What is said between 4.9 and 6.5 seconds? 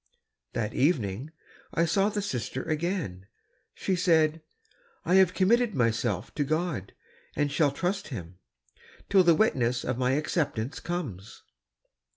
I have committed myself to